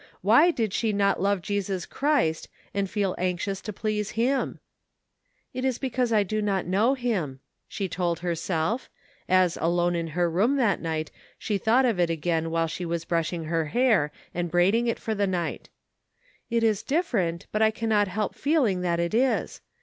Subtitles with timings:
[0.23, 4.59] Why did she not love Jesus Christ, and feel anxious to please him?
[5.53, 8.89] ''It is because I do not know him," she told herself,
[9.29, 13.07] as alone in her room that night she thought of it again while she wns
[13.07, 15.69] brushing her hair and braiding it for the night;
[16.49, 19.61] ''it is dif ferent, and I cannot help f«eeling that it is.